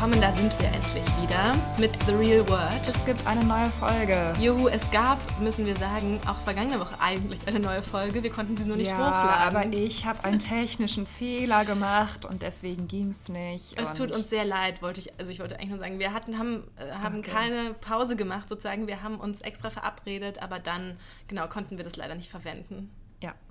[0.00, 2.86] willkommen, da sind wir endlich wieder mit The Real Word.
[2.86, 4.32] Es gibt eine neue Folge.
[4.38, 8.22] Juhu, es gab, müssen wir sagen, auch vergangene Woche eigentlich eine neue Folge.
[8.22, 9.56] Wir konnten sie nur nicht ja, hochladen.
[9.56, 13.76] aber ich habe einen technischen Fehler gemacht und deswegen ging es nicht.
[13.76, 16.38] Es tut uns sehr leid, wollte ich, also ich wollte eigentlich nur sagen, wir hatten,
[16.38, 17.32] haben, äh, haben Okay.
[17.32, 18.86] keine Pause gemacht sozusagen.
[18.86, 22.88] Wir haben uns extra verabredet, aber dann, genau, konnten wir das leider nicht verwenden.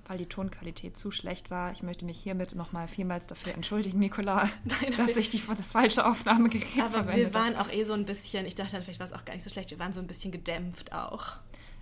[0.09, 1.73] Weil die Tonqualität zu schlecht war.
[1.73, 4.47] Ich möchte mich hiermit nochmal vielmals dafür entschuldigen, Nicola,
[4.97, 7.53] dass ich die, das falsche Aufnahmegerät Aber verwendet wir habe.
[7.55, 9.49] waren auch eh so ein bisschen, ich dachte vielleicht war es auch gar nicht so
[9.49, 11.35] schlecht, wir waren so ein bisschen gedämpft auch.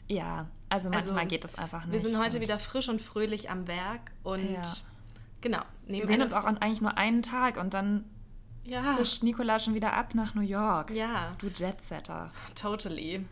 [0.08, 1.94] Ja, also Also, manchmal geht das einfach nicht.
[1.94, 4.62] Wir sind heute wieder frisch und fröhlich am Werk und Ja.
[5.42, 5.62] genau.
[5.88, 8.06] Wir sehen uns auch an eigentlich nur einen Tag und dann
[8.64, 10.90] ja, zischt Nicola schon wieder ab nach New York.
[10.92, 12.32] ja, Du Jetsetter.
[12.56, 13.24] totally.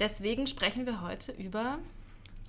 [0.00, 1.78] Deswegen sprechen wir heute über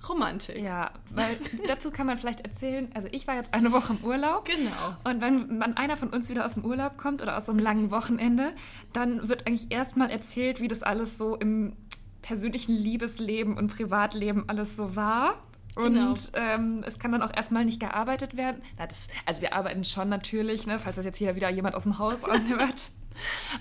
[0.08, 0.62] Romantik.
[0.62, 1.36] Ja, weil
[1.68, 4.44] dazu kann man vielleicht erzählen, also ich war jetzt eine Woche im Urlaub.
[4.44, 4.96] Genau.
[5.04, 7.60] Und wenn man einer von uns wieder aus dem Urlaub kommt oder aus so einem
[7.60, 8.52] langen Wochenende,
[8.92, 11.74] dann wird eigentlich erstmal erzählt, wie das alles so im
[12.22, 15.34] persönlichen Liebesleben und Privatleben alles so war.
[15.76, 16.14] Und Genau.
[16.34, 18.62] ähm, es kann dann auch erstmal nicht gearbeitet werden.
[18.78, 21.82] Na, das, also wir arbeiten schon natürlich, ne, falls das jetzt hier wieder jemand aus
[21.82, 22.90] dem Haus anhört.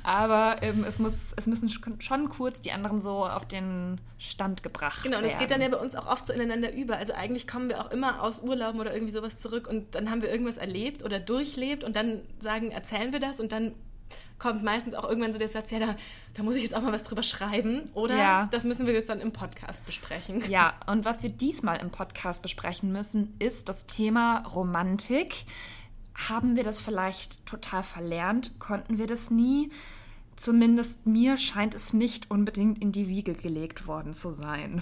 [0.03, 4.63] Aber ähm, es, muss, es müssen sch- schon kurz die anderen so auf den Stand
[4.63, 5.33] gebracht Genau, und werden.
[5.35, 6.97] es geht dann ja bei uns auch oft so ineinander über.
[6.97, 10.21] Also eigentlich kommen wir auch immer aus Urlauben oder irgendwie sowas zurück und dann haben
[10.21, 13.73] wir irgendwas erlebt oder durchlebt und dann sagen, erzählen wir das und dann
[14.37, 15.95] kommt meistens auch irgendwann so der Satz, ja, da,
[16.33, 18.47] da muss ich jetzt auch mal was drüber schreiben oder Ja.
[18.51, 20.43] das müssen wir jetzt dann im Podcast besprechen.
[20.49, 25.45] Ja, und was wir diesmal im Podcast besprechen müssen, ist das Thema Romantik.
[26.15, 28.57] Haben wir das vielleicht total verlernt?
[28.59, 29.71] Konnten wir das nie?
[30.35, 34.81] Zumindest mir scheint es nicht unbedingt in die Wiege gelegt worden zu sein.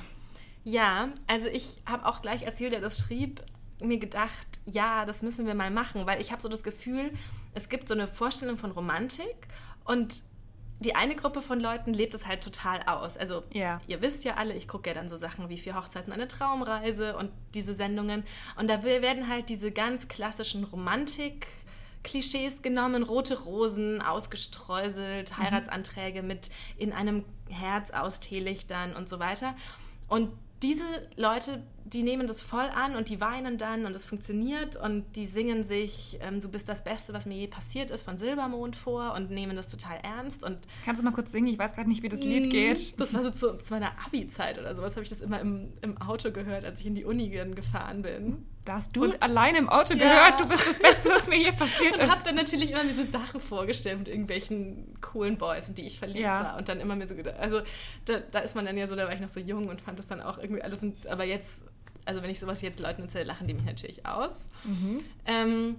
[0.64, 3.44] Ja, also ich habe auch gleich, als Julia das schrieb,
[3.82, 7.12] mir gedacht, ja, das müssen wir mal machen, weil ich habe so das Gefühl,
[7.54, 9.36] es gibt so eine Vorstellung von Romantik
[9.84, 10.24] und
[10.84, 13.18] die eine Gruppe von Leuten lebt es halt total aus.
[13.18, 13.82] Also Ja.
[13.88, 17.18] ihr wisst ja alle, ich gucke ja dann so Sachen wie Vier Hochzeiten, eine Traumreise
[17.18, 18.24] und diese Sendungen.
[18.58, 21.48] Und da werden halt diese ganz klassischen Romantik-
[22.04, 29.56] Klischees genommen, rote Rosen, ausgestreuselt, Heiratsanträge mit in einem Herz aus Teelichtern und so weiter.
[30.10, 30.30] Und
[30.64, 30.86] diese
[31.18, 35.28] Leute, die nehmen das voll an und die weinen dann und es funktioniert und die
[35.28, 39.14] singen sich ähm, Du bist das Beste, was mir je passiert ist von Silbermond vor
[39.14, 41.48] und nehmen das total ernst und Kannst du mal kurz singen?
[41.48, 43.00] Ich weiß gerade nicht, wie das Lied geht.
[43.00, 46.02] das war so zu, zu meiner Abi-Zeit oder sowas, habe ich das immer im, im
[46.02, 48.46] Auto gehört, als ich in die Uni gefahren bin.
[48.66, 50.00] Da hast du alleine im Auto Ja.
[50.00, 52.26] gehört, du bist das Beste, was mir je passiert Und ist.
[52.26, 56.44] dann natürlich immer diese Sachen vorgestellt mit irgendwelchen coolen Boys, in die ich verliebt Ja.
[56.46, 56.58] war.
[56.58, 57.62] Und dann immer mir so gedacht, also
[58.06, 60.00] da, da ist man dann ja so, da war ich noch so jung und fand
[60.00, 61.62] das dann auch irgendwie alles, und, aber jetzt,
[62.06, 64.46] also wenn ich sowas jetzt Leuten erzähle, lachen die mich natürlich aus.
[65.26, 65.76] Ähm,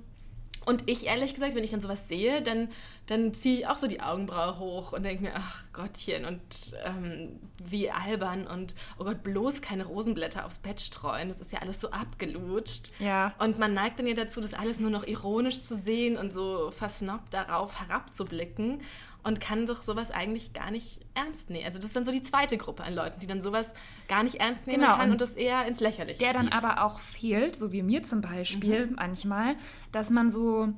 [0.67, 2.69] und ich ehrlich gesagt, wenn ich dann sowas sehe, dann,
[3.07, 6.41] dann ziehe ich auch so die Augenbraue hoch und denke mir, ach Gottchen, und
[6.85, 11.29] ähm, wie albern und oh Gott, bloß keine Rosenblätter aufs Bett streuen.
[11.29, 12.91] Das ist ja alles so abgelutscht.
[12.99, 13.35] Ja.
[13.39, 16.71] Und man neigt dann ja dazu, das alles nur noch ironisch zu sehen und so
[16.71, 18.81] versnobbt darauf herabzublicken
[19.25, 21.65] und kann doch sowas eigentlich gar nicht ernst nehmen.
[21.67, 23.73] Also das ist dann so die zweite Gruppe an Leuten, die dann sowas
[24.09, 26.55] gar nicht ernst nehmen Genau, kann und und das eher ins Lächerliche Der dann zieht.
[26.63, 28.95] aber auch fehlt, so wie mir zum Beispiel Mhm.
[28.97, 29.57] manchmal,
[29.93, 30.69] dass man so,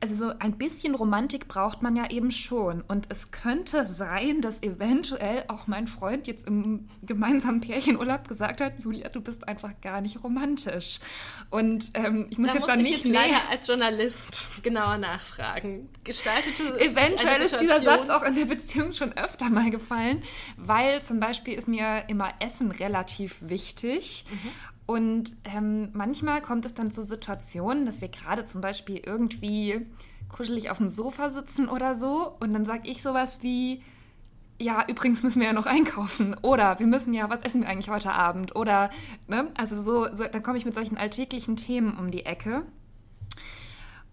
[0.00, 2.82] also so ein bisschen Romantik braucht man ja eben schon.
[2.88, 8.80] Und es könnte sein, dass eventuell auch mein Freund jetzt im gemeinsamen Pärchenurlaub gesagt hat,
[8.80, 11.00] Julia, du bist einfach gar nicht romantisch.
[11.50, 14.96] Und ähm, ich muss da jetzt muss dann ich nicht jetzt näher als Journalist genauer
[14.96, 15.90] nachfragen.
[16.04, 20.22] Gestaltete Eventuell ist dieser Satz auch in der Beziehung schon öfter mal gefallen,
[20.56, 24.24] weil zum Beispiel ist mir immer Essen relativ wichtig.
[24.90, 29.86] Und ähm, manchmal kommt es dann zu Situationen, dass wir gerade zum Beispiel irgendwie
[30.28, 32.34] kuschelig auf dem Sofa sitzen oder so.
[32.40, 33.84] Und dann sage ich sowas wie,
[34.58, 36.34] ja, übrigens müssen wir ja noch einkaufen.
[36.42, 38.56] Oder wir müssen ja, was essen wir eigentlich heute Abend?
[38.56, 38.90] Oder,
[39.28, 39.52] ne?
[39.56, 42.64] Also so, so dann komme ich mit solchen alltäglichen Themen um die Ecke.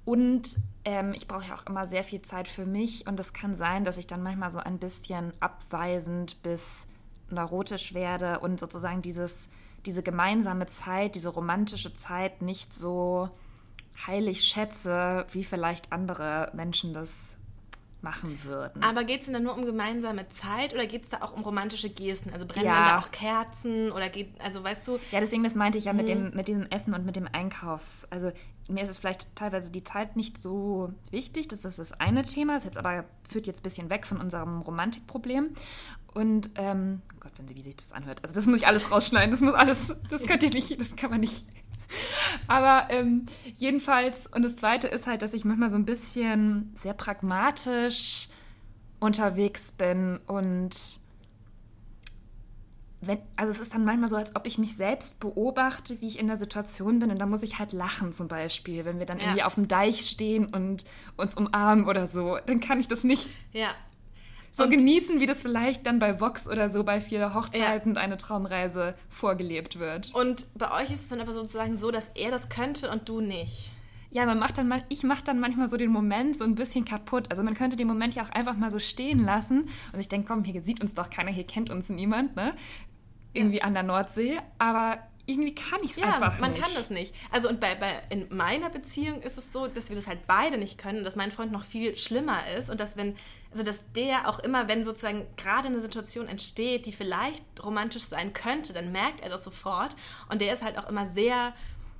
[0.05, 3.55] Und ähm, ich brauche ja auch immer sehr viel Zeit für mich und es kann
[3.55, 6.85] sein, dass ich dann manchmal so ein bisschen abweisend bis
[7.31, 9.49] neurotisch werde und sozusagen dieses,
[9.87, 13.29] diese gemeinsame Zeit, diese romantische Zeit nicht so
[14.05, 17.35] heilig schätze, wie vielleicht andere Menschen das
[18.01, 18.83] machen würden.
[18.83, 21.41] Aber geht es denn dann nur um gemeinsame Zeit oder geht es da auch um
[21.41, 22.31] romantische Gesten?
[22.31, 22.89] Also brennen Ja.
[22.89, 26.07] da auch Kerzen oder geht, also weißt du, Ja, deswegen, das meinte ich ja mit,
[26.07, 28.05] dem, mit diesem Essen und mit dem Einkaufs.
[28.11, 28.31] Also
[28.69, 31.47] mir ist es vielleicht teilweise die Zeit nicht so wichtig.
[31.47, 32.55] Das ist das eine Thema.
[32.55, 35.55] Das jetzt aber führt jetzt ein bisschen weg von unserem Romantikproblem.
[36.17, 38.23] Und ähm, oh Gott, wenn sie, wie sich das anhört.
[38.23, 39.29] Also das muss ich alles rausschneiden.
[39.29, 41.45] Das muss alles, das könnt ihr nicht, das kann man nicht.
[42.47, 46.93] Aber ähm, jedenfalls, und das zweite ist halt, dass ich manchmal so ein bisschen sehr
[46.93, 48.29] pragmatisch
[48.99, 50.71] unterwegs bin und
[52.99, 56.17] wenn, also es ist dann manchmal so, als ob ich mich selbst beobachte, wie ich
[56.17, 59.19] in der Situation bin und da muss ich halt lachen zum Beispiel, wenn wir dann
[59.19, 59.25] ja.
[59.25, 60.83] irgendwie auf dem Deich stehen und
[61.15, 63.69] uns umarmen oder so, dann kann ich das nicht ja.
[64.51, 68.01] So und genießen, wie das vielleicht dann bei Vox oder so bei vier Hochzeiten ja.
[68.01, 70.13] eine Traumreise vorgelebt wird.
[70.13, 73.21] Und bei euch ist es dann aber sozusagen so, dass er das könnte und du
[73.21, 73.71] nicht.
[74.09, 76.85] Ja, man macht dann mal, ich mache dann manchmal so den Moment so ein bisschen
[76.85, 77.29] kaputt.
[77.29, 80.27] Also man könnte den Moment ja auch einfach mal so stehen lassen und ich denke,
[80.27, 82.53] komm, hier sieht uns doch keiner, hier kennt uns niemand, ne?
[83.33, 83.65] Irgendwie ja.
[83.65, 86.41] an der Nordsee, aber irgendwie kann ich es ja, einfach nicht.
[86.41, 87.13] man kann das nicht.
[87.31, 90.57] Also und bei, bei, in meiner Beziehung ist es so, dass wir das halt beide
[90.57, 93.15] nicht können und dass mein Freund noch viel schlimmer ist und dass wenn,
[93.51, 98.31] also dass der auch immer, wenn sozusagen gerade eine Situation entsteht, die vielleicht romantisch sein
[98.31, 99.95] könnte, dann merkt er das sofort
[100.29, 101.53] und der ist halt auch immer sehr,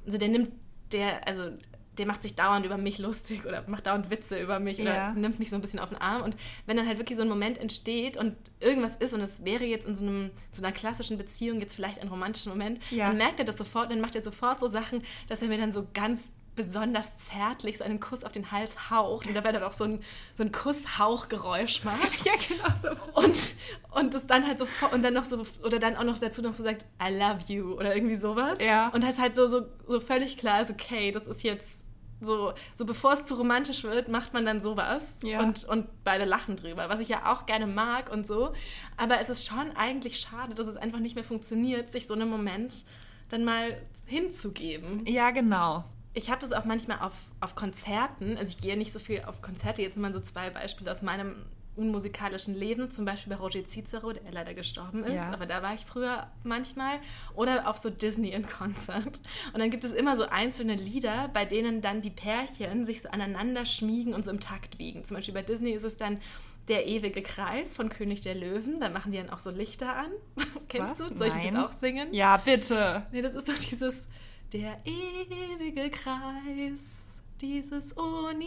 [0.06, 0.54] also der nimmt
[0.94, 1.52] der, also
[1.98, 5.14] der macht sich dauernd über mich lustig oder macht dauernd Witze über mich oder ja.
[5.14, 6.22] nimmt mich so ein bisschen auf den Arm.
[6.22, 6.36] Und
[6.66, 9.88] wenn dann halt wirklich so ein Moment entsteht und irgendwas ist und es wäre jetzt
[9.88, 13.08] in so, einem, so einer klassischen Beziehung jetzt vielleicht ein romantischer Moment, ja.
[13.08, 15.74] dann merkt er das sofort, dann macht er sofort so Sachen, dass er mir dann
[15.74, 19.72] so ganz besonders zärtlich so einen Kuss auf den Hals haucht und dabei dann auch
[19.72, 20.02] so ein,
[20.38, 22.26] so ein Kusshauchgeräusch macht.
[22.26, 23.22] ja, genau so.
[23.22, 23.56] Und,
[23.92, 26.56] und das dann halt so und dann noch so oder dann auch noch dazu noch
[26.56, 28.60] so sagt I love you oder irgendwie sowas.
[28.60, 28.90] Ja.
[28.90, 31.84] Und das halt so, so, so völlig klar ist, okay, das ist jetzt
[32.20, 35.40] so, so bevor es zu romantisch wird, macht man dann sowas ja.
[35.40, 38.54] und, und beide lachen drüber, was ich ja auch gerne mag und so.
[38.98, 42.30] Aber es ist schon eigentlich schade, dass es einfach nicht mehr funktioniert, sich so einen
[42.30, 42.86] Moment
[43.30, 45.06] dann mal hinzugeben.
[45.06, 45.84] Ja, genau.
[46.14, 49.42] Ich habe das auch manchmal auf, auf Konzerten, also ich gehe nicht so viel auf
[49.42, 51.46] Konzerte, jetzt mal so zwei Beispiele aus meinem
[51.78, 55.32] unmusikalischen Leben, zum Beispiel bei Roger Cicero, der leider gestorben ist, ja.
[55.32, 57.00] aber da war ich früher manchmal,
[57.36, 59.20] oder auf so Disney in Konzert.
[59.54, 63.10] Und dann gibt es immer so einzelne Lieder, bei denen dann die Pärchen sich so
[63.10, 65.06] aneinander schmiegen und so im Takt wiegen.
[65.06, 66.20] Zum Beispiel bei Disney ist es dann
[66.68, 68.80] der ewige Kreis von König der Löwen.
[68.80, 70.12] Da machen die dann auch so Lichter an.
[70.68, 71.10] Kennst Was?
[71.10, 71.18] du?
[71.18, 72.14] Soll ich das jetzt auch singen?
[72.14, 73.06] Ja, bitte.
[73.12, 74.08] Nee, das ist so dieses
[74.54, 76.98] Der ewige Kreis,
[77.42, 78.40] dieses Universum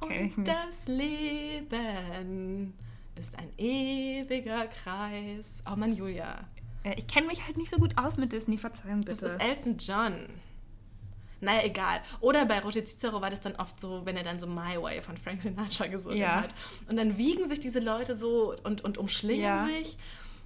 [0.00, 2.74] und das Leben
[3.16, 5.62] ist ein ewiger Kreis.
[5.70, 6.46] Oh Mann, Julia.
[6.96, 9.20] Ich kenne mich halt nicht so gut aus mit Disney, Verzeihung bitte.
[9.20, 10.28] Das ist Elton John.
[11.40, 12.00] Naja, egal.
[12.20, 15.02] Oder bei Roger Cicero war das dann oft so, wenn er dann so My Way
[15.02, 16.42] von Frank Sinatra gesungen ja.
[16.42, 16.54] hat.
[16.88, 19.66] Und dann wiegen sich diese Leute so und, und umschlingen ja.
[19.66, 19.96] sich.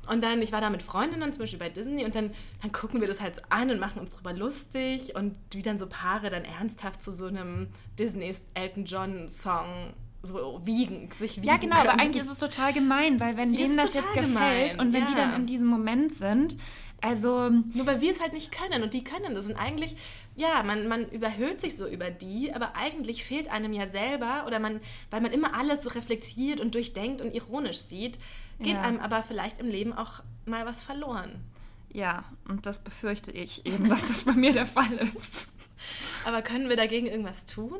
[0.08, 2.31] Und dann, ich war da mit Freundinnen, zum Beispiel bei Disney, und dann,
[2.62, 5.78] dann gucken wir das halt so an und machen uns drüber lustig und wie dann
[5.78, 7.69] so Paare dann ernsthaft zu so einem
[7.99, 11.88] Disneys Elton John Song so wiegen, sich wiegen Ja, genau, können.
[11.90, 14.81] aber eigentlich ist es total gemein, weil wenn denen das jetzt gefällt gemein.
[14.81, 15.08] und wenn ja.
[15.08, 16.56] die dann in diesem Moment sind,
[17.00, 17.49] also.
[17.49, 19.46] Nur weil wir es halt nicht können und die können das.
[19.46, 19.96] Und eigentlich,
[20.37, 24.58] ja, man, man überhöht sich so über die, aber eigentlich fehlt einem ja selber oder
[24.58, 28.19] man, weil man immer alles so reflektiert und durchdenkt und ironisch sieht,
[28.58, 28.82] geht ja.
[28.82, 31.44] einem aber vielleicht im Leben auch mal was verloren.
[31.93, 35.49] Ja, und das befürchte ich eben, dass das bei mir der Fall ist.
[36.25, 37.78] Aber können wir dagegen irgendwas tun?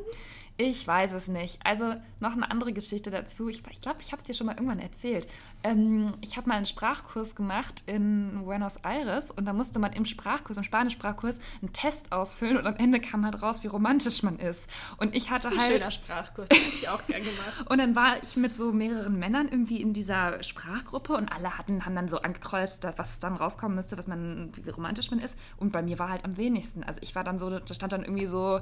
[0.61, 1.61] Ich weiß es nicht.
[1.65, 3.49] Also noch eine andere Geschichte dazu.
[3.49, 5.29] Ich glaube, ich, glaub, ich habe es dir schon mal irgendwann erzählt.
[5.63, 10.05] Ähm, ich habe mal einen Sprachkurs gemacht in Buenos Aires und da musste man im
[10.05, 14.41] Sprachkurs, im Spanisch-Sprachkurs, einen Test ausfüllen und am Ende kam halt raus, wie romantisch man
[14.41, 14.69] ist.
[14.97, 15.83] Und ich hatte das ist ein halt.
[15.85, 17.67] Schöner Sprachkurs, das hätte ich auch gerne gemacht.
[17.71, 21.85] und dann war ich mit so mehreren Männern irgendwie in dieser Sprachgruppe und alle hatten,
[21.87, 25.39] haben dann so angekreuzt, was dann rauskommen müsste, was man, wie romantisch man ist.
[25.57, 26.83] Und bei mir war halt am wenigsten.
[26.83, 28.61] Also ich war dann so, da stand dann irgendwie so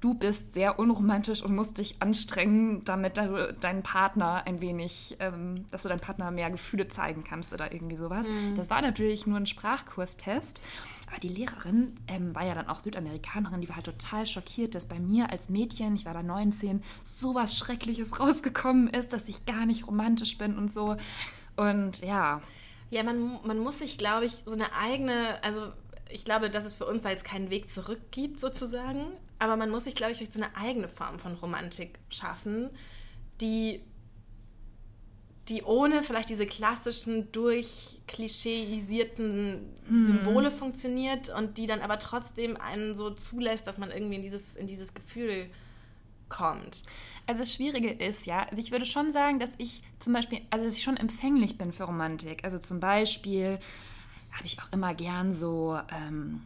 [0.00, 5.66] du bist sehr unromantisch und musst dich anstrengen, damit du deinen Partner ein wenig, ähm,
[5.70, 8.26] dass du deinem Partner mehr Gefühle zeigen kannst oder irgendwie sowas.
[8.26, 8.54] Mhm.
[8.56, 10.60] Das war natürlich nur ein Sprachkurstest.
[11.08, 14.86] Aber die Lehrerin ähm, war ja dann auch Südamerikanerin, die war halt total schockiert, dass
[14.86, 19.66] bei mir als Mädchen, ich war da 19, sowas Schreckliches rausgekommen ist, dass ich gar
[19.66, 20.96] nicht romantisch bin und so.
[21.56, 22.42] Und ja.
[22.90, 25.72] Ja, man, man muss sich, glaube ich, so eine eigene, also
[26.08, 29.06] ich glaube, dass es für uns da jetzt keinen Weg zurück gibt, sozusagen.
[29.38, 32.70] Aber man muss sich, glaube ich, so eine eigene Form von Romantik schaffen,
[33.40, 33.82] die,
[35.48, 40.04] die ohne vielleicht diese klassischen, durchklischeisierten mhm.
[40.04, 44.56] Symbole funktioniert und die dann aber trotzdem einen so zulässt, dass man irgendwie in dieses,
[44.56, 45.50] in dieses Gefühl
[46.28, 46.82] kommt.
[47.26, 50.64] Also das Schwierige ist ja, also ich würde schon sagen, dass ich zum Beispiel, also
[50.64, 52.44] dass ich schon empfänglich bin für Romantik.
[52.44, 53.58] Also zum Beispiel
[54.32, 56.42] habe ich auch immer gern so ähm,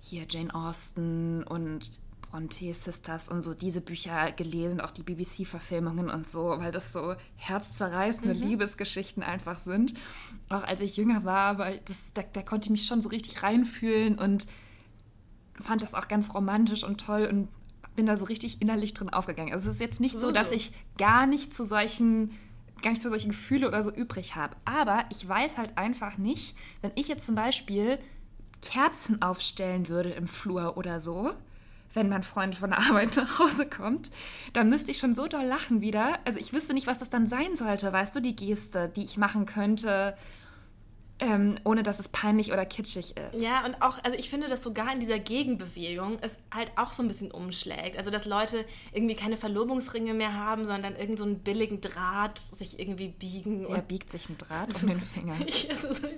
[0.00, 6.28] hier Jane Austen und Bronte Sisters und so diese Bücher gelesen, auch die BBC-Verfilmungen und
[6.28, 8.42] so, weil das so herzzerreißende mhm.
[8.42, 9.94] Liebesgeschichten einfach sind.
[10.48, 13.42] Auch als ich jünger war, weil das, da, da konnte ich mich schon so richtig
[13.42, 14.46] reinfühlen und
[15.64, 17.48] fand das auch ganz romantisch und toll und
[17.96, 19.52] bin da so richtig innerlich drin aufgegangen.
[19.52, 22.30] Also es ist jetzt nicht so, So, dass ich gar nicht zu solchen,
[22.82, 24.54] gar nicht für solche Gefühle oder so übrig habe.
[24.64, 27.98] Aber ich weiß halt einfach nicht, wenn ich jetzt zum Beispiel
[28.62, 31.32] Kerzen aufstellen würde im Flur oder so,
[31.94, 34.10] wenn mein Freund von der Arbeit nach Hause kommt,
[34.52, 36.18] dann müsste ich schon so doll lachen wieder.
[36.24, 39.16] Also ich wüsste nicht, was das dann sein sollte, weißt du, die Geste, die ich
[39.16, 40.16] machen könnte,
[41.20, 43.42] ähm, ohne dass es peinlich oder kitschig ist.
[43.42, 47.02] Ja, und auch, also ich finde, dass sogar in dieser Gegenbewegung es halt auch so
[47.02, 47.96] ein bisschen umschlägt.
[47.98, 52.78] Also, dass Leute irgendwie keine Verlobungsringe mehr haben, sondern irgend so einen billigen Draht sich
[52.78, 53.66] irgendwie biegen.
[53.66, 55.34] Er biegt sich ein Draht um den Finger.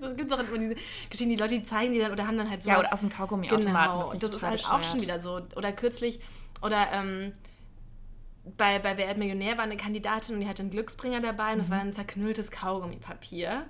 [0.01, 0.75] Das gibt es auch immer diese
[1.09, 2.69] Geschichten, die Leute, die zeigen die dann oder haben dann halt so.
[2.71, 4.85] Ja, oder aus dem Kaugummiautomaten, das Genau, und das ist halt auch bescheuert.
[4.87, 5.41] schon wieder so.
[5.57, 6.21] Oder kürzlich,
[6.63, 7.33] oder ähm,
[8.57, 11.59] bei, bei Wer wird Millionär war eine Kandidatin und die hatte einen Glücksbringer dabei und
[11.59, 11.73] das Mhm.
[11.73, 13.67] war ein zerknülltes Kaugummipapier.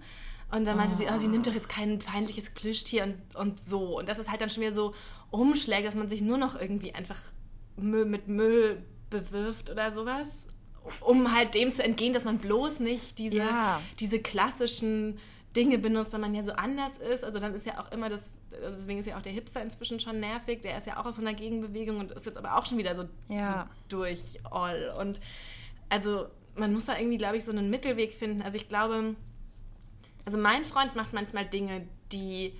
[0.52, 3.98] Und dann meinte sie, oh, sie nimmt doch jetzt kein peinliches Plüschtier und, und so.
[3.98, 4.94] Und das ist halt dann schon wieder so
[5.30, 7.18] umschlägt, dass man sich nur noch irgendwie einfach
[7.76, 10.46] Müll, mit Müll bewirft oder sowas,
[11.00, 13.80] um halt dem zu entgehen, dass man bloß nicht diese, Ja.
[14.00, 15.18] diese klassischen
[15.56, 17.22] Dinge benutzt, wenn man ja so anders ist.
[17.24, 20.00] Also dann ist ja auch immer das, also deswegen ist ja auch der Hipster inzwischen
[20.00, 22.66] schon nervig, der ist ja auch aus so einer Gegenbewegung und ist jetzt aber auch
[22.66, 23.68] schon wieder so, Ja.
[23.88, 24.94] so durch all.
[24.98, 25.20] Und
[25.88, 26.26] also
[26.56, 28.42] man muss da irgendwie, glaube ich, so einen Mittelweg finden.
[28.42, 29.14] Also ich glaube,
[30.30, 32.54] also mein Freund macht manchmal Dinge, die,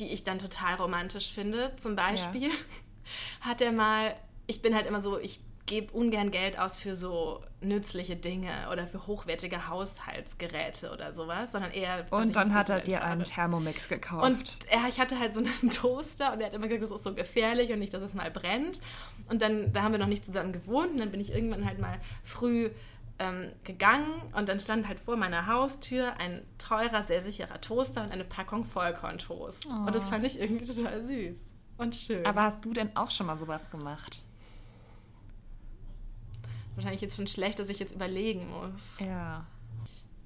[0.00, 1.70] die ich dann total romantisch finde.
[1.80, 2.50] Zum Beispiel
[3.40, 4.16] hat er mal,
[4.48, 8.88] ich bin halt immer so, ich gebe ungern Geld aus für so nützliche Dinge oder
[8.88, 12.06] für hochwertige Haushaltsgeräte oder sowas, sondern eher.
[12.10, 13.22] Und dann hat er visuell dir einen.
[13.22, 14.26] Thermomix gekauft.
[14.26, 17.04] Und er, ich hatte halt so einen Toaster und er hat immer gesagt, das ist
[17.04, 18.80] so gefährlich und nicht, dass es mal brennt.
[19.28, 21.78] Und dann, da haben wir noch nicht zusammen gewohnt und dann bin ich irgendwann halt
[21.78, 22.70] mal früh
[23.18, 28.12] ähm, gegangen und dann stand halt vor meiner Haustür ein teurer, sehr sicherer Toaster und
[28.12, 29.66] eine Packung Vollkorntoast.
[29.66, 31.38] Und das fand ich irgendwie total süß
[31.78, 32.24] und schön.
[32.26, 34.24] Aber hast du denn auch schon mal sowas gemacht?
[36.74, 38.98] Wahrscheinlich jetzt schon schlecht, dass ich jetzt überlegen muss.
[39.00, 39.46] Ja.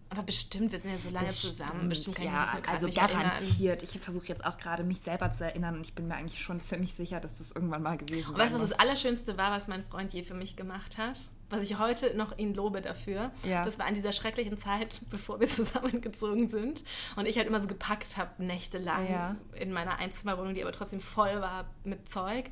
[0.08, 1.88] Aber bestimmt, wir sind ja so lange zusammen.
[1.88, 3.22] Bestimmt kann ich ja, grad also nicht erinnern.
[3.22, 3.82] garantiert.
[3.82, 6.60] Ich versuche jetzt auch gerade mich selber zu erinnern und ich bin mir eigentlich schon
[6.60, 9.66] ziemlich sicher, dass das irgendwann mal gewesen sein weißt du, was das Allerschönste war, was
[9.66, 11.18] mein Freund je für mich gemacht hat?
[11.48, 13.30] Was ich heute noch ihn lobe dafür.
[13.44, 13.64] Ja.
[13.64, 16.82] Das war in dieser schrecklichen Zeit, bevor wir zusammengezogen sind.
[17.16, 19.36] Und ich halt immer so gepackt habe, nächtelang Ja.
[19.58, 22.46] in meiner Einzimmerwohnung, die aber trotzdem voll war mit Zeug.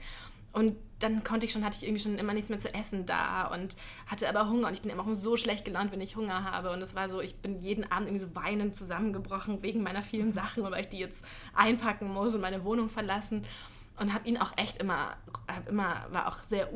[0.53, 3.49] Und dann konnte ich schon, hatte ich irgendwie schon immer nichts mehr zu essen da
[3.49, 3.75] und
[4.07, 6.71] hatte aber Hunger und ich bin immer auch so schlecht gelaunt, wenn ich Hunger habe.
[6.71, 10.31] Und es war so, ich bin jeden Abend irgendwie so weinend zusammengebrochen wegen meiner vielen
[10.31, 11.25] Sachen, weil ich die jetzt
[11.55, 13.45] einpacken muss und meine Wohnung verlassen.
[13.99, 15.17] Und habe ihn auch echt immer,
[15.49, 16.73] hab immer, war auch sehr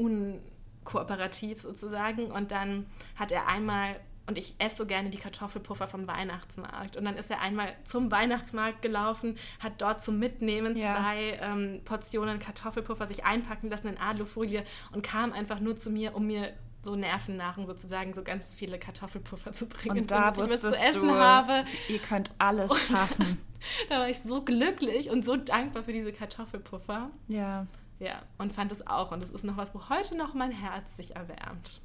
[0.89, 2.31] unkooperativ sozusagen.
[2.31, 6.99] Und dann hat er einmal und ich esse so gerne die Kartoffelpuffer vom Weihnachtsmarkt.
[6.99, 10.97] Und dann ist er einmal zum Weihnachtsmarkt gelaufen, hat dort zum Mitnehmen Ja.
[10.97, 16.15] zwei ähm, Portionen Kartoffelpuffer sich einpacken lassen in Alufolie und kam einfach nur zu mir,
[16.15, 16.53] um mir
[16.83, 20.79] so Nervennahrung sozusagen so ganz viele Kartoffelpuffer zu bringen, und da damit ich was zu
[20.79, 21.65] essen du, habe.
[21.89, 23.39] ihr könnt alles schaffen.
[23.89, 27.11] Da war ich so glücklich und so dankbar für diese Kartoffelpuffer.
[27.27, 27.67] ja.
[28.01, 29.11] Ja, und fand es auch.
[29.11, 31.81] Und es ist noch was, wo heute noch mein Herz sich erwärmt.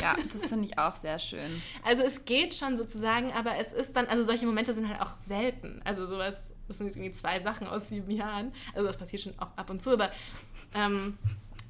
[0.00, 1.62] Ja, das finde ich auch sehr schön.
[1.84, 5.12] Also es geht schon sozusagen, aber es ist dann, also solche Momente sind halt auch
[5.24, 5.80] selten.
[5.84, 8.52] Also sowas, das sind jetzt irgendwie zwei Sachen aus sieben Jahren.
[8.74, 10.10] Also das passiert schon auch ab und zu, aber
[10.74, 11.16] ähm,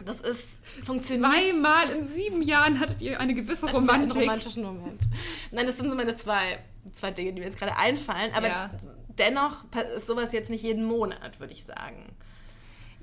[0.06, 1.30] das ist funktioniert.
[1.50, 4.22] Zweimal in sieben Jahren hattet ihr eine gewisse Einen Romantik.
[4.22, 5.02] romantischen Moment.
[5.50, 6.58] Nein, das sind so meine zwei,
[6.92, 8.32] zwei Dinge, die mir jetzt gerade einfallen.
[8.34, 8.70] Aber Ja.
[9.18, 9.64] dennoch
[9.96, 12.14] ist sowas jetzt nicht jeden Monat, würde ich sagen.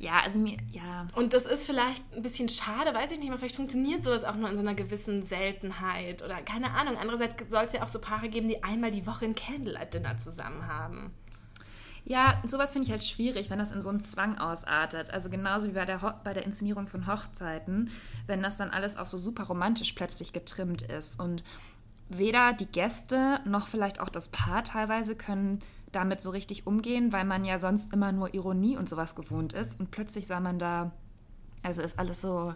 [0.01, 1.07] Ja, also mir, ja.
[1.13, 4.33] Und das ist vielleicht ein bisschen schade, weiß ich nicht, aber vielleicht funktioniert sowas auch
[4.33, 6.97] nur in so einer gewissen Seltenheit oder keine Ahnung.
[6.99, 10.65] Andererseits soll es ja auch so Paare geben, die einmal die Woche ein Candlelight-Dinner zusammen
[10.65, 11.11] haben.
[12.03, 15.11] Ja, sowas finde ich halt schwierig, wenn das in so einen Zwang ausartet.
[15.11, 17.91] Also genauso wie bei der, Ho bei der Inszenierung von Hochzeiten,
[18.25, 21.19] wenn das dann alles auch so super romantisch plötzlich getrimmt ist.
[21.19, 21.43] Und
[22.17, 25.59] weder die Gäste noch vielleicht auch das Paar teilweise können
[25.91, 29.79] damit so richtig umgehen, weil man ja sonst immer nur Ironie und sowas gewohnt ist.
[29.79, 30.91] Und plötzlich sah man da,
[31.63, 32.53] also ist alles so,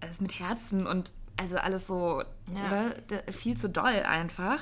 [0.00, 2.22] alles mit Herzen und also alles so
[2.54, 2.66] Ja.
[2.66, 2.90] oder?
[3.10, 4.60] D- viel zu doll einfach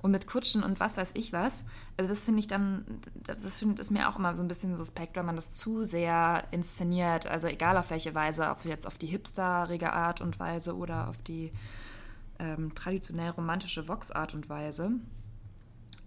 [0.00, 1.64] und mit Kutschen und was weiß ich was.
[1.96, 2.84] Also das finde ich dann,
[3.24, 6.42] das finde ist mir auch immer so ein bisschen suspekt, wenn man das zu sehr
[6.50, 7.26] inszeniert.
[7.26, 11.22] Also egal auf welche Weise, ob jetzt auf die hipsterige Art und Weise oder auf
[11.22, 11.52] die
[12.38, 14.92] ähm, traditionell romantische Vox-Art und Weise.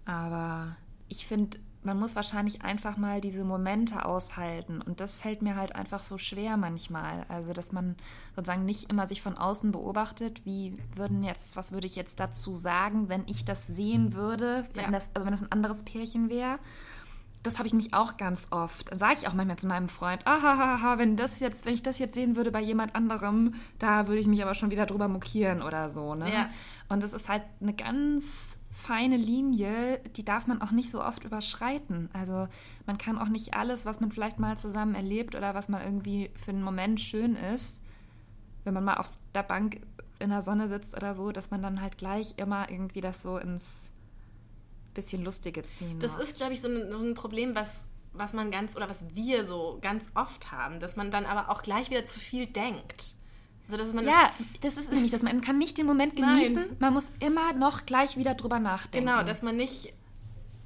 [0.04, 0.76] Aber
[1.08, 4.80] ich finde, man muss wahrscheinlich einfach mal diese Momente aushalten.
[4.80, 7.24] Und das fällt mir halt einfach so schwer manchmal.
[7.28, 7.96] Also, dass man
[8.36, 12.54] sozusagen nicht immer sich von außen beobachtet, wie würden jetzt, was würde ich jetzt dazu
[12.54, 14.90] sagen, wenn ich das sehen würde, wenn Ja.
[14.92, 16.58] das, also wenn das ein anderes Pärchen wäre.
[17.42, 18.90] Das habe ich mich auch ganz oft.
[18.90, 21.98] Dann sage ich auch manchmal zu meinem Freund, ahaha, wenn das jetzt, wenn ich das
[21.98, 25.62] jetzt sehen würde bei jemand anderem, da würde ich mich aber schon wieder drüber mokieren
[25.62, 26.14] oder so.
[26.14, 26.32] Ne?
[26.32, 26.50] Ja.
[26.88, 31.24] Und das ist halt eine ganz feine Linie, die darf man auch nicht so oft
[31.24, 32.08] überschreiten.
[32.12, 32.48] Also
[32.86, 36.30] man kann auch nicht alles, was man vielleicht mal zusammen erlebt oder was mal irgendwie
[36.34, 37.82] für einen Moment schön ist,
[38.64, 39.80] wenn man mal auf der Bank
[40.18, 43.38] in der Sonne sitzt oder so, dass man dann halt gleich immer irgendwie das so
[43.38, 43.91] ins
[44.94, 46.28] bisschen Lustige ziehen Das muss.
[46.30, 49.44] ist, glaube ich, so ein, so ein Problem, was, was man ganz, oder was wir
[49.46, 53.14] so ganz oft haben, dass man dann aber auch gleich wieder zu viel denkt.
[53.68, 54.30] Also, dass man ja,
[54.60, 55.22] das ist nämlich das.
[55.22, 56.36] Man kann nicht den Moment Nein.
[56.36, 59.06] genießen, man muss immer noch gleich wieder drüber nachdenken.
[59.06, 59.92] Genau, dass man nicht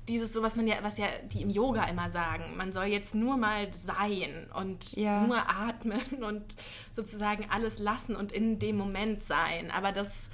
[0.08, 3.14] dieses so, was man ja, was ja die im Yoga immer sagen, man soll jetzt
[3.14, 5.26] nur mal sein und Ja.
[5.26, 6.44] nur atmen und
[6.94, 9.70] sozusagen alles lassen und in dem Moment sein.
[9.72, 10.28] Aber das,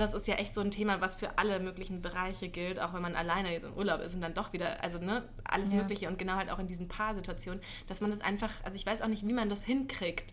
[0.00, 3.02] das ist ja echt so ein Thema, was für alle möglichen Bereiche gilt, auch wenn
[3.02, 5.78] man alleine jetzt im Urlaub ist und dann doch wieder, also ne, alles Ja.
[5.78, 9.02] Mögliche und genau halt auch in diesen Paarsituationen, dass man das einfach, also ich weiß
[9.02, 10.32] auch nicht, wie man das hinkriegt,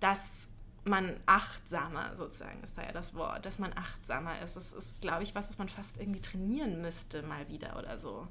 [0.00, 0.46] dass
[0.84, 4.56] man achtsamer sozusagen ist da ja das Wort, dass man achtsamer ist.
[4.56, 8.26] Das ist, glaube ich, was, was man fast irgendwie trainieren müsste mal wieder oder so.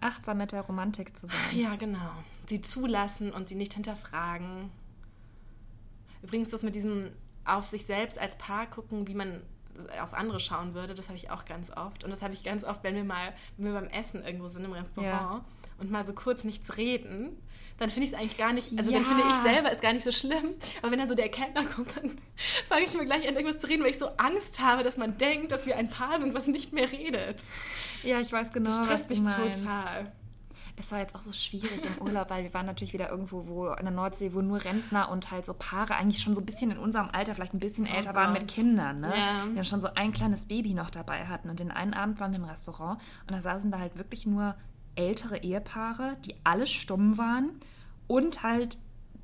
[0.00, 1.36] achtsam mit der Romantik zu sein.
[1.58, 2.10] Ja, genau.
[2.48, 4.70] Sie zulassen und sie nicht hinterfragen.
[6.22, 7.10] Übrigens, das mit diesem
[7.44, 9.42] auf sich selbst als Paar gucken, wie man
[10.02, 12.04] auf andere schauen würde, das habe ich auch ganz oft.
[12.04, 14.64] Und das habe ich ganz oft, wenn wir mal, wenn wir beim Essen irgendwo sind
[14.64, 15.44] im Restaurant Ja.
[15.78, 17.36] und mal so kurz nichts reden,
[17.78, 18.98] dann finde ich es eigentlich gar nicht, also Ja.
[18.98, 20.54] dann finde ich selber es gar nicht so schlimm.
[20.82, 22.18] Aber wenn dann so der Kellner kommt, dann
[22.68, 25.16] fange ich mir gleich an, irgendwas zu reden, weil ich so Angst habe, dass man
[25.18, 27.42] denkt, dass wir ein Paar sind, was nicht mehr redet.
[28.02, 29.60] Ja, ich weiß genau, Das stresst mich meinst.
[29.62, 30.12] total.
[30.76, 33.66] Es war jetzt auch so schwierig im Urlaub, weil wir waren natürlich wieder irgendwo, wo
[33.68, 36.70] in der Nordsee, wo nur Rentner und halt so Paare eigentlich schon so ein bisschen
[36.70, 38.46] in unserem Alter, vielleicht ein bisschen älter waren mit Oh.
[38.46, 39.12] Kindern, ne?
[39.14, 39.44] Ja.
[39.50, 41.50] Die dann schon so ein kleines Baby noch dabei hatten.
[41.50, 44.54] Und den einen Abend waren wir im Restaurant und da saßen da halt wirklich nur
[44.94, 47.52] ältere Ehepaare, die alle stumm waren
[48.06, 48.76] und halt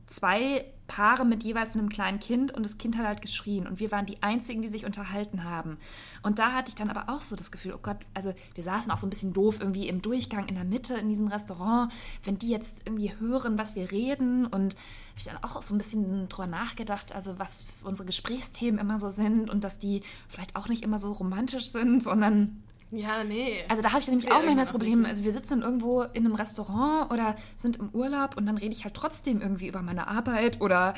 [0.06, 3.92] zwei Paare mit jeweils einem kleinen Kind und das Kind hat halt geschrien und wir
[3.92, 5.76] waren die einzigen, die sich unterhalten haben.
[6.22, 8.90] Und da hatte ich dann aber auch so das Gefühl, oh Gott, also wir saßen
[8.90, 11.92] auch so ein bisschen doof irgendwie im Durchgang in der Mitte in diesem Restaurant,
[12.24, 15.78] wenn die jetzt irgendwie hören, was wir reden und habe ich dann auch so ein
[15.78, 20.68] bisschen drüber nachgedacht, also was unsere Gesprächsthemen immer so sind und dass die vielleicht auch
[20.68, 23.64] nicht immer so romantisch sind, sondern Ja, nee.
[23.68, 26.24] also da habe ich nämlich Ja, auch manchmal das Problem, also wir sitzen irgendwo in
[26.24, 30.08] einem Restaurant oder sind im Urlaub und dann rede ich halt trotzdem irgendwie über meine
[30.08, 30.94] Arbeit oder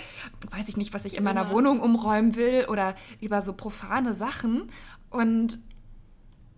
[0.53, 1.50] weiß ich nicht, was ich in meiner Immer.
[1.50, 4.70] Wohnung umräumen will oder über so profane Sachen
[5.11, 5.59] und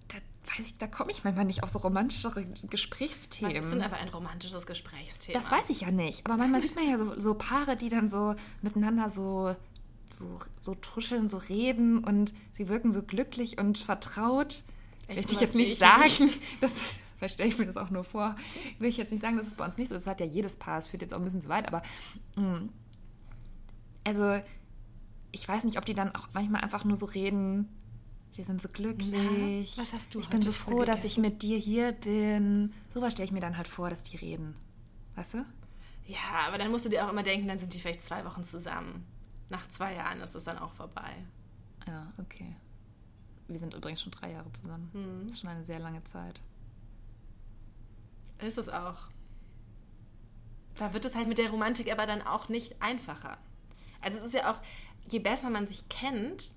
[0.08, 0.16] da
[0.58, 3.56] weiß ich, da komme ich manchmal nicht auf so romantischere Was Gesprächsthemen.
[3.56, 5.38] ist denn aber ein romantisches Gesprächsthema?
[5.38, 6.26] Das weiß ich ja nicht.
[6.26, 9.56] Aber manchmal sieht man ja so, so Paare, die dann so miteinander so,
[10.10, 10.26] so,
[10.60, 14.62] so tuscheln, so reden und sie wirken so glücklich und vertraut.
[15.08, 16.30] Möchte ich sowas jetzt nicht sagen.
[16.60, 18.36] Das ist, vielleicht stelle ich mir das auch nur vor.
[18.78, 19.94] Will ich jetzt nicht sagen, das ist bei uns nicht so.
[19.94, 20.78] Das hat ja jedes Paar.
[20.78, 21.66] Es führt jetzt auch ein bisschen zu weit.
[21.68, 21.82] Aber
[22.36, 22.62] mh,
[24.04, 24.40] also
[25.32, 27.68] ich weiß nicht, ob die dann auch manchmal einfach nur so reden.
[28.34, 29.76] Wir sind so glücklich.
[29.76, 32.72] was hast du Ich bin so froh, dass ich mit dir hier bin.
[32.94, 34.54] Sowas stelle ich mir dann halt vor, dass die reden.
[35.16, 35.44] Weißt du?
[36.06, 38.42] Ja, aber dann musst du dir auch immer denken, dann sind die vielleicht zwei Wochen
[38.44, 39.06] zusammen.
[39.50, 41.10] Nach zwei Jahren ist es dann auch vorbei.
[41.86, 42.56] Ja, okay.
[43.52, 44.90] Wir sind übrigens schon drei Jahre zusammen.
[44.92, 45.20] Hm.
[45.24, 46.40] Das ist schon eine sehr lange Zeit.
[48.40, 49.08] Ist es auch.
[50.76, 53.38] Da wird es halt mit der Romantik aber dann auch nicht einfacher.
[54.00, 54.60] Also es ist ja auch,
[55.10, 56.54] je besser man sich kennt,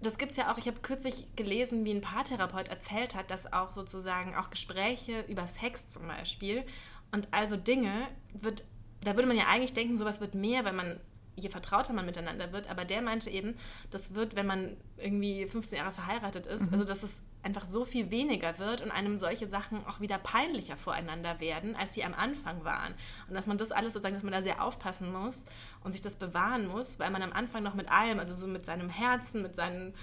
[0.00, 3.52] das gibt es ja auch, ich habe kürzlich gelesen, wie ein Paartherapeut erzählt hat, dass
[3.52, 6.64] auch sozusagen auch Gespräche über Sex zum Beispiel
[7.12, 8.64] und also Dinge wird,
[9.02, 11.00] da würde man ja eigentlich denken, sowas wird mehr, wenn man,
[11.36, 13.56] je vertrauter man miteinander wird, aber der meinte eben,
[13.90, 18.10] das wird, wenn man irgendwie 15 Jahre verheiratet ist, also dass es einfach so viel
[18.10, 22.64] weniger wird und einem solche Sachen auch wieder peinlicher voreinander werden, als sie am Anfang
[22.64, 22.94] waren.
[23.28, 25.44] Und dass man das alles sozusagen, dass man da sehr aufpassen muss
[25.82, 28.64] und sich das bewahren muss, weil man am Anfang noch mit allem, also so mit
[28.64, 29.94] seinem Herzen, mit seinen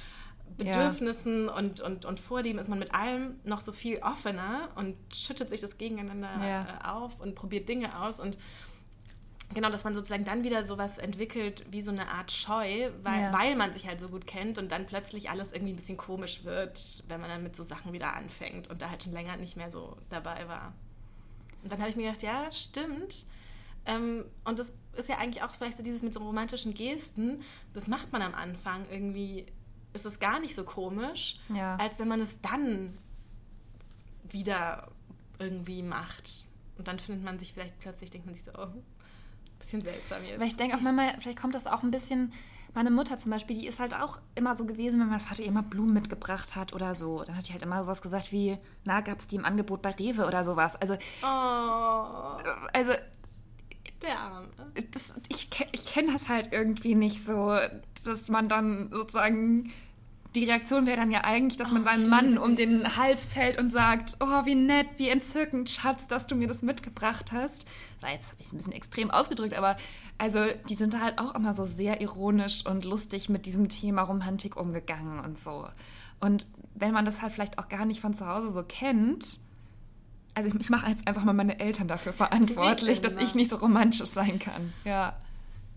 [0.58, 5.50] Bedürfnissen und, und, und Vorlieben ist man mit allem noch so viel offener und schüttet
[5.50, 6.62] sich das gegeneinander Ja.
[6.64, 8.38] äh, auf und probiert Dinge aus und
[9.54, 13.34] genau, dass man sozusagen dann wieder sowas entwickelt wie so eine Art Scheu, weil, Ja.
[13.34, 16.44] weil man sich halt so gut kennt und dann plötzlich alles irgendwie ein bisschen komisch
[16.44, 19.56] wird, wenn man dann mit so Sachen wieder anfängt und da halt schon länger nicht
[19.58, 20.74] mehr so dabei war.
[21.64, 23.26] Und dann habe ich mir gedacht, ja, stimmt.
[23.86, 27.42] Ähm, und das ist ja eigentlich auch vielleicht so dieses mit so romantischen Gesten,
[27.74, 29.46] das macht man am Anfang irgendwie,
[29.94, 31.76] ist es gar nicht so komisch, Ja.
[31.78, 32.94] als wenn man es dann
[34.30, 34.88] wieder
[35.40, 36.30] irgendwie macht.
[36.78, 38.68] Und dann findet man sich vielleicht plötzlich, denkt man sich so, oh,
[39.62, 40.40] bisschen seltsam jetzt.
[40.40, 42.34] Weil ich denke auch manchmal, vielleicht kommt das auch ein bisschen,
[42.74, 45.48] meine Mutter zum Beispiel, die ist halt auch immer so gewesen, wenn mein Vater ihr
[45.50, 47.24] immer Blumen mitgebracht hat oder so.
[47.24, 49.92] Dann hat die halt immer sowas gesagt wie, na, gab es die im Angebot bei
[49.92, 50.76] Rewe oder sowas.
[50.76, 52.38] Also, Oh,
[52.74, 52.94] also
[54.02, 54.48] der Arme.
[54.92, 57.56] das, ich, ich kenne das halt irgendwie nicht so,
[58.04, 59.72] dass man dann sozusagen.
[60.34, 63.58] Die Reaktion wäre dann ja eigentlich, dass man Oh, seinem Mann um den Hals fällt
[63.58, 67.68] und sagt, oh, wie nett, wie entzückend, Schatz, dass du mir das mitgebracht hast.
[68.02, 69.76] Na, jetzt habe ich es ein bisschen extrem ausgedrückt, aber
[70.18, 74.56] also die sind halt auch immer so sehr ironisch und lustig mit diesem Thema Romantik
[74.56, 75.68] umgegangen und so.
[76.22, 79.40] Und wenn man das halt vielleicht auch gar nicht von zu Hause so kennt,
[80.34, 84.06] also ich, mache jetzt einfach mal meine Eltern dafür verantwortlich, dass ich nicht so romantisch
[84.06, 84.72] sein kann.
[84.86, 85.18] Ja.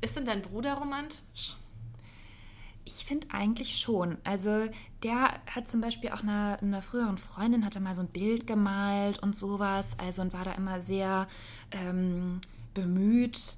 [0.00, 1.56] Ist denn dein Bruder romantisch?
[2.86, 4.18] Ich finde eigentlich schon.
[4.24, 4.68] Also
[5.02, 8.46] der hat zum Beispiel auch einer, einer früheren Freundin hat er mal so ein Bild
[8.46, 9.96] gemalt und sowas.
[9.98, 11.26] Also und war da immer sehr
[11.70, 12.40] ähm,
[12.74, 13.56] bemüht.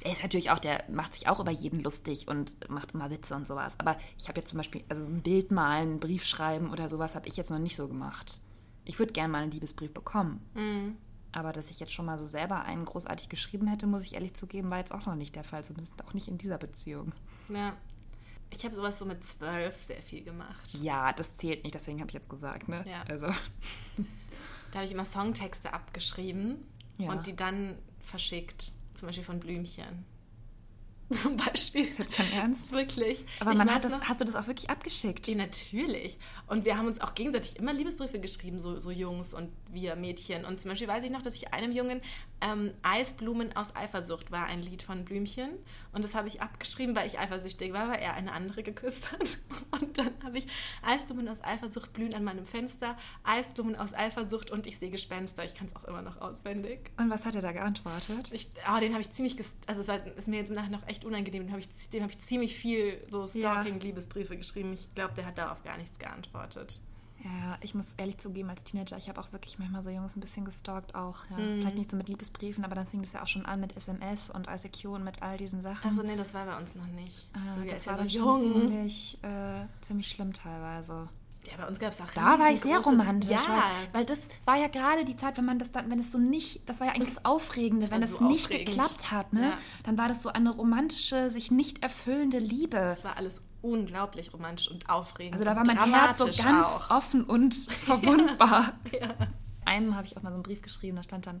[0.00, 3.34] Er ist natürlich auch, der macht sich auch über jeden lustig und macht immer Witze
[3.34, 3.74] und sowas.
[3.78, 7.14] Aber ich habe jetzt zum Beispiel, also ein Bild malen, einen Brief schreiben oder sowas
[7.14, 8.40] habe ich jetzt noch nicht so gemacht.
[8.84, 10.40] Ich würde gerne mal einen Liebesbrief bekommen.
[11.32, 14.34] Aber dass ich jetzt schon mal so selber einen großartig geschrieben hätte, muss ich ehrlich
[14.34, 15.64] zugeben, war jetzt auch noch nicht der Fall.
[15.64, 17.12] Zumindest auch nicht in dieser Beziehung.
[17.48, 17.74] Ja.
[18.50, 20.68] Ich habe sowas so mit zwölf sehr viel gemacht.
[20.80, 22.84] Ja, das zählt nicht, deswegen habe ich jetzt gesagt, ne?
[22.88, 23.02] Ja.
[23.08, 23.26] Also,
[24.70, 26.56] Da habe ich immer Songtexte abgeschrieben
[26.98, 27.10] Ja.
[27.10, 28.72] und die dann verschickt.
[28.94, 30.04] Zum Beispiel von Blümchen.
[31.10, 31.88] Zum Beispiel.
[31.98, 32.70] jetzt dein Ernst?
[32.70, 33.24] Wirklich.
[33.40, 35.26] Aber man hat das, noch- hast du das auch wirklich abgeschickt?
[35.26, 36.18] Ja, natürlich.
[36.48, 40.44] Und wir haben uns auch gegenseitig immer Liebesbriefe geschrieben, so, so Jungs und wir Mädchen.
[40.44, 42.02] Und zum Beispiel weiß ich noch, dass ich einem Jungen
[42.40, 45.50] ähm, Eisblumen aus Eifersucht war ein Lied von Blümchen.
[45.92, 49.38] Und das habe ich abgeschrieben, weil ich eifersüchtig war, weil er eine andere geküsst hat.
[49.80, 50.46] Und dann habe ich
[50.82, 55.44] Eisblumen aus Eifersucht blühen an meinem Fenster, Eisblumen aus Eifersucht und ich sehe Gespenster.
[55.44, 56.90] Ich kann es auch immer noch auswendig.
[56.96, 58.30] Und was hat er da geantwortet?
[58.32, 60.88] Ich, oh, den habe ich ziemlich, also es war, ist mir jetzt im Nachhinein noch
[60.88, 61.44] echt unangenehm.
[61.44, 63.26] Den habe ich, dem habe ich ziemlich viel so.
[63.26, 64.74] Stalking-Liebesbriefe geschrieben.
[64.74, 66.80] Ich glaube, der hat darauf gar nichts geantwortet.
[67.24, 70.20] Ja, ich muss ehrlich zugeben, als Teenager, ich habe auch wirklich manchmal so Jungs ein
[70.20, 71.16] bisschen gestalkt auch.
[71.30, 71.36] Ja.
[71.38, 71.60] Mhm.
[71.60, 74.30] Vielleicht nicht so mit Liebesbriefen, aber dann fing das ja auch schon an mit SMS
[74.30, 75.90] und ICQ und mit all diesen Sachen.
[75.90, 77.28] Achso, nee, das war bei uns noch nicht.
[77.34, 78.60] Ah, das war ja dann so schon jung.
[78.70, 81.08] ziemlich, äh, ziemlich schlimm teilweise.
[81.50, 84.28] Ja, bei uns gab es auch Da war ich sehr romantisch, Ja, weil, weil das
[84.44, 86.88] war ja gerade die Zeit, wenn man das dann, wenn es so nicht, das war
[86.88, 88.66] ja eigentlich das Aufregende, Das wenn es so nicht aufregend.
[88.68, 89.50] geklappt hat, ne?
[89.50, 89.58] Ja.
[89.84, 92.76] Dann war das so eine romantische, sich nicht erfüllende Liebe.
[92.76, 95.34] das war alles unglaublich romantisch und aufregend.
[95.34, 96.90] Also da war mein Herz so ganz auch.
[96.90, 97.54] offen und
[98.02, 98.72] verwundbar.
[98.92, 99.14] Ja.
[99.64, 101.40] Einem habe ich auch mal so einen Brief geschrieben, da stand dann,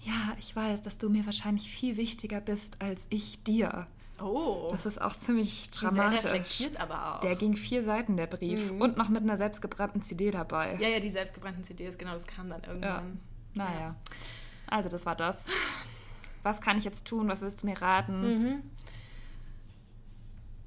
[0.00, 3.86] ja, ich weiß, dass du mir wahrscheinlich viel wichtiger bist als ich dir.
[4.20, 6.24] Oh, Das ist auch ziemlich sehr dramatisch.
[6.24, 7.20] reflektiert aber auch.
[7.20, 8.72] Der ging vier Seiten, der Brief.
[8.72, 10.76] Und noch mit einer selbstgebrannten CD dabei.
[10.80, 12.68] ja, ja, die selbstgebrannten CDs, genau, das kam dann Ja.
[12.68, 13.20] irgendwann.
[13.54, 13.94] Naja.
[14.66, 15.46] Also, das war das.
[16.42, 17.28] Was kann ich jetzt tun?
[17.28, 18.20] Was willst du mir raten?
[18.42, 18.62] Mhm.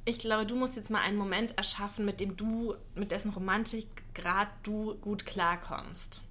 [0.03, 4.47] Ich glaube, du musst jetzt mal einen Moment erschaffen, mit dem du, mit dessen Romantikgrad
[4.63, 6.23] du gut klarkommst.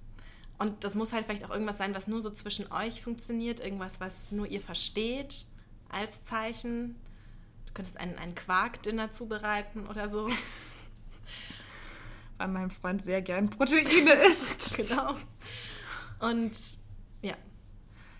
[0.57, 3.99] Und das muss halt vielleicht auch irgendwas sein, was nur so zwischen euch funktioniert, irgendwas,
[3.99, 5.45] was nur ihr versteht
[5.89, 6.95] als Zeichen.
[7.65, 10.27] Du könntest einen, einen Quarkdünner zubereiten oder so.
[12.37, 14.75] Weil mein Freund sehr gern Proteine isst.
[14.75, 15.15] genau.
[16.19, 16.51] Und
[17.21, 17.35] ja.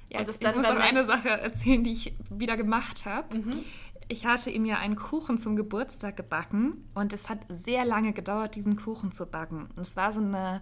[0.09, 3.37] Ja, Und das ich dann muss noch eine Sache erzählen, die ich wieder gemacht habe.
[3.37, 3.63] Mhm.
[4.11, 8.55] Ich hatte ihm ja einen Kuchen zum Geburtstag gebacken und es hat sehr lange gedauert,
[8.55, 9.69] diesen Kuchen zu backen.
[9.77, 10.61] Und es war so eine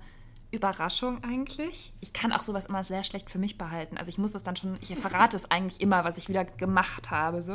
[0.51, 1.91] Überraschung eigentlich.
[1.99, 3.97] Ich kann auch sowas immer sehr schlecht für mich behalten.
[3.97, 7.09] Also ich muss das dann schon, ich verrate es eigentlich immer, was ich wieder gemacht
[7.09, 7.41] habe.
[7.41, 7.53] So.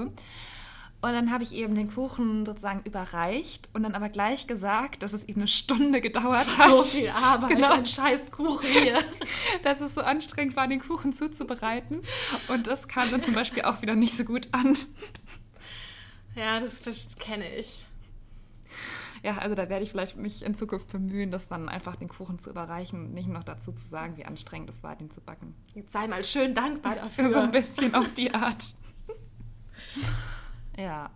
[1.05, 5.13] Und dann habe ich eben den Kuchen sozusagen überreicht und dann aber gleich gesagt, dass
[5.13, 6.71] es eben eine Stunde gedauert hat.
[6.73, 7.73] So viel Arbeit, Genau.
[7.73, 8.99] ein scheiß Kuchen hier.
[9.63, 12.01] dass es so anstrengend war, den Kuchen zuzubereiten.
[12.49, 14.77] Und das kam dann zum Beispiel auch wieder nicht so gut an.
[16.35, 16.83] Ja, das
[17.19, 17.87] kenne ich.
[19.23, 22.39] Ja, also da werde ich vielleicht mich in Zukunft bemühen, das dann einfach den Kuchen
[22.39, 25.55] zu überreichen und nicht noch dazu zu sagen, wie anstrengend es war, den zu backen.
[25.87, 27.31] Sei mal schön dankbar dafür.
[27.33, 28.65] So ein bisschen auf die Art.
[30.77, 31.11] Ja.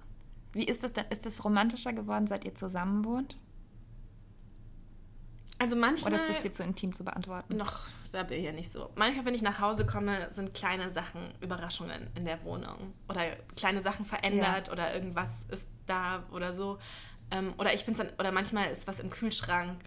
[0.53, 1.05] Wie ist das denn?
[1.11, 3.39] Ist das romantischer geworden, seit ihr zusammen wohnt?
[5.61, 7.57] Also manchmal Oder ist das dir zu intim zu beantworten?
[7.57, 8.91] noch, da bin ich ja nicht so.
[8.95, 12.95] Manchmal, wenn ich nach Hause komme, sind kleine Sachen, Überraschungen in der Wohnung.
[13.09, 16.79] Oder kleine Sachen verändert oder irgendwas ist da oder so.
[17.33, 19.81] Ähm, oder ich finde dann, oder manchmal ist was im Kühlschrank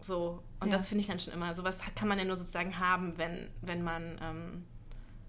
[0.00, 0.42] so.
[0.60, 0.76] Und Ja.
[0.78, 1.54] das finde ich dann schon immer.
[1.56, 4.64] Sowas kann man ja nur sozusagen haben, wenn, wenn man, ähm,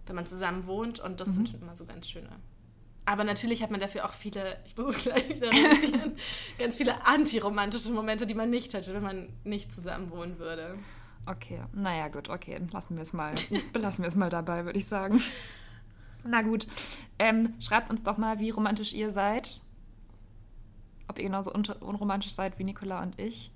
[0.05, 0.99] wenn man zusammen wohnt.
[0.99, 1.33] Und das Mhm.
[1.33, 2.29] sind schon immer so ganz schöne.
[3.05, 6.15] Aber natürlich hat man dafür auch viele, ich muss es gleich wieder revidieren,
[6.57, 10.77] ganz viele antiromantische Momente, die man nicht hätte, wenn man nicht zusammen wohnen würde.
[11.27, 13.33] Okay, naja, gut, okay, lassen wir es mal,
[13.73, 15.21] belassen wir es mal dabei, würde ich sagen.
[16.23, 16.67] Na gut,
[17.19, 19.61] ähm, schreibt uns doch mal, wie romantisch ihr seid.
[21.07, 23.51] ob ihr genauso un unromantisch seid wie Nicola und ich.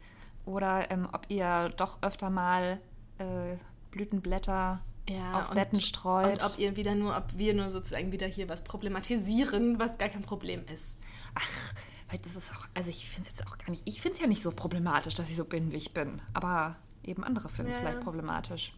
[0.46, 2.80] Oder ähm, ob ihr doch öfter mal
[3.18, 3.58] äh,
[3.92, 6.44] Blütenblätter Ja, auf und, Betten streut.
[6.44, 10.10] Und ob ihr wieder nur, ob wir nur sozusagen wieder hier was problematisieren, was gar
[10.10, 11.00] kein Problem ist.
[11.36, 11.74] Ach,
[12.10, 14.22] weil das ist auch, also ich finde es jetzt auch gar nicht, ich finde es
[14.22, 16.22] ja nicht so problematisch, dass ich so bin, wie ich bin.
[16.34, 17.82] Aber eben andere finden es Ja.
[17.82, 18.74] vielleicht problematisch.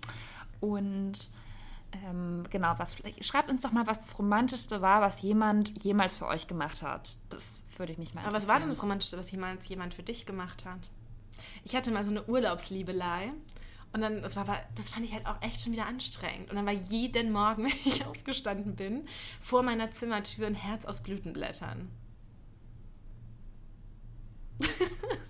[0.59, 1.29] Und
[2.05, 6.15] ähm, genau, was vielleicht, schreibt uns doch mal, was das Romantischste war, was jemand jemals
[6.15, 7.17] für euch gemacht hat.
[7.29, 8.81] Das würde ich mich mal Aber was war denn das.
[8.81, 10.89] Romantischste, was jemals jemand für dich gemacht hat?
[11.63, 13.31] Ich hatte mal so eine Urlaubsliebelei.
[13.93, 16.49] Und dann, das, war, aber- das fand ich halt auch echt schon wieder anstrengend.
[16.49, 19.05] Und dann war jeden Morgen, wenn ich aufgestanden bin,
[19.41, 21.89] vor meiner Zimmertür ein Herz aus Blütenblättern.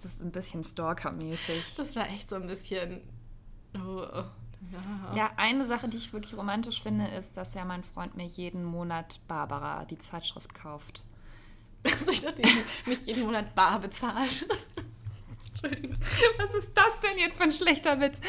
[0.03, 1.75] Das ist ein bisschen Stalker-mäßig.
[1.77, 3.01] Das war echt so ein bisschen.
[3.75, 4.23] Oh, oh,
[4.71, 5.15] ja.
[5.15, 8.63] Ja, eine Sache, die ich wirklich romantisch finde, ist, dass ja mein Freund mir jeden
[8.63, 11.03] Monat Barbara, die Zeitschrift, kauft.
[11.83, 14.45] Also ich dachte, ich mich jeden Monat bar bezahlt.
[15.51, 15.97] Entschuldigung.
[16.37, 18.19] Was ist das denn jetzt für ein schlechter Witz?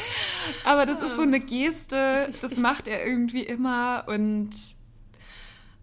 [0.65, 4.51] Aber das ist so eine Geste, das macht er irgendwie immer und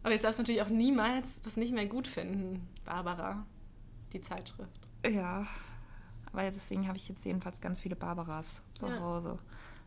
[0.03, 3.45] Aber ich darf natürlich auch niemals das nicht mehr gut finden, Barbara,
[4.13, 4.89] die Zeitschrift.
[5.07, 5.47] ja.
[6.33, 9.01] Aber deswegen habe ich jetzt jedenfalls ganz viele Barbaras zu Ja.
[9.01, 9.37] Hause.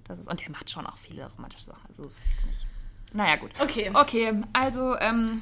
[0.03, 1.87] Das ist, und er macht schon auch viele romantische Sachen.
[1.87, 2.67] Also ist es jetzt nicht.
[3.13, 3.51] Naja, gut.
[3.61, 3.89] Okay.
[3.93, 5.41] Okay, also, ähm,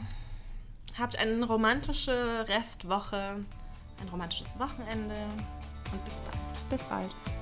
[1.00, 3.43] Habt eine romantische Restwoche,
[4.02, 5.16] ein romantisches Wochenende
[5.92, 6.70] und bis bald.
[6.70, 7.41] bis bald.